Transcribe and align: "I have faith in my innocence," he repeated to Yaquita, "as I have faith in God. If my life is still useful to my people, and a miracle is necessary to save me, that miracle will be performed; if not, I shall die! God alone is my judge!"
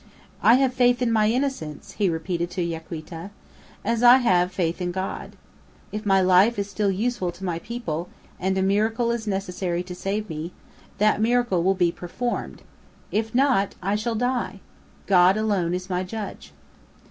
"I 0.41 0.55
have 0.55 0.73
faith 0.73 0.99
in 1.03 1.11
my 1.11 1.29
innocence," 1.29 1.91
he 1.91 2.09
repeated 2.09 2.49
to 2.49 2.63
Yaquita, 2.63 3.29
"as 3.85 4.01
I 4.01 4.17
have 4.17 4.51
faith 4.51 4.81
in 4.81 4.91
God. 4.91 5.35
If 5.91 6.07
my 6.07 6.21
life 6.21 6.57
is 6.57 6.67
still 6.67 6.89
useful 6.89 7.31
to 7.31 7.43
my 7.45 7.59
people, 7.59 8.09
and 8.39 8.57
a 8.57 8.63
miracle 8.63 9.11
is 9.11 9.27
necessary 9.27 9.83
to 9.83 9.93
save 9.93 10.27
me, 10.27 10.53
that 10.97 11.21
miracle 11.21 11.61
will 11.61 11.75
be 11.75 11.91
performed; 11.91 12.63
if 13.11 13.35
not, 13.35 13.75
I 13.83 13.93
shall 13.95 14.15
die! 14.15 14.59
God 15.05 15.37
alone 15.37 15.71
is 15.75 15.87
my 15.87 16.01
judge!" 16.03 16.51